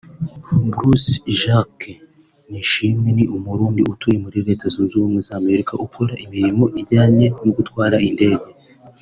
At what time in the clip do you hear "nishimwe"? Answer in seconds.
2.49-3.09